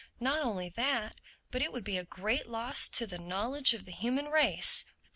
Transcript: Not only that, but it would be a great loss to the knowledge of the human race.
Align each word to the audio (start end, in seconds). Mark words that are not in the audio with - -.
Not 0.19 0.41
only 0.41 0.67
that, 0.69 1.21
but 1.51 1.61
it 1.61 1.71
would 1.71 1.83
be 1.83 1.95
a 1.95 2.03
great 2.03 2.47
loss 2.47 2.89
to 2.89 3.05
the 3.05 3.19
knowledge 3.19 3.75
of 3.75 3.85
the 3.85 3.91
human 3.91 4.29
race. 4.29 4.85